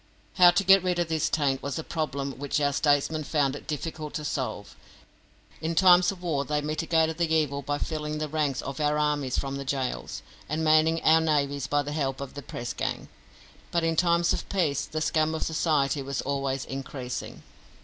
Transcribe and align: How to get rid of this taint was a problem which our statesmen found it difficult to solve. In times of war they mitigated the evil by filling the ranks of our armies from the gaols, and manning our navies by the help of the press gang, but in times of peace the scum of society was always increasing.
How 0.37 0.49
to 0.49 0.63
get 0.63 0.81
rid 0.81 0.97
of 0.97 1.09
this 1.09 1.29
taint 1.29 1.61
was 1.61 1.77
a 1.77 1.83
problem 1.83 2.31
which 2.39 2.59
our 2.59 2.73
statesmen 2.73 3.23
found 3.23 3.55
it 3.55 3.67
difficult 3.67 4.15
to 4.15 4.25
solve. 4.25 4.75
In 5.61 5.75
times 5.75 6.11
of 6.11 6.23
war 6.23 6.43
they 6.43 6.59
mitigated 6.59 7.19
the 7.19 7.31
evil 7.31 7.61
by 7.61 7.77
filling 7.77 8.17
the 8.17 8.27
ranks 8.27 8.63
of 8.63 8.79
our 8.79 8.97
armies 8.97 9.37
from 9.37 9.57
the 9.57 9.63
gaols, 9.63 10.23
and 10.49 10.63
manning 10.63 11.03
our 11.03 11.21
navies 11.21 11.67
by 11.67 11.83
the 11.83 11.91
help 11.93 12.19
of 12.19 12.33
the 12.33 12.41
press 12.41 12.73
gang, 12.73 13.09
but 13.69 13.83
in 13.83 13.95
times 13.95 14.33
of 14.33 14.49
peace 14.49 14.85
the 14.85 15.01
scum 15.01 15.35
of 15.35 15.43
society 15.43 16.01
was 16.01 16.23
always 16.23 16.65
increasing. 16.65 17.43